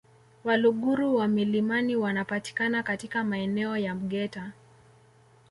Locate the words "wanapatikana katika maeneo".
1.95-3.77